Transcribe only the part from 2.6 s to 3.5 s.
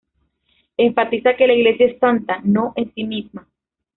en sí misma.